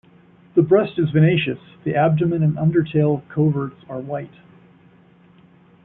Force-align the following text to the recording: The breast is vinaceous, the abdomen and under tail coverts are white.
The 0.55 0.63
breast 0.63 0.97
is 0.97 1.11
vinaceous, 1.11 1.59
the 1.83 1.93
abdomen 1.95 2.41
and 2.41 2.57
under 2.57 2.81
tail 2.83 3.21
coverts 3.29 3.85
are 3.87 3.99
white. 3.99 4.33